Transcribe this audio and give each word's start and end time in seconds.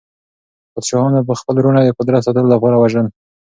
پادشاهانو 0.73 1.19
به 1.27 1.33
خپل 1.39 1.55
وروڼه 1.57 1.81
د 1.83 1.89
قدرت 1.99 2.21
ساتلو 2.25 2.53
لپاره 2.53 2.75
وژل. 2.77 3.07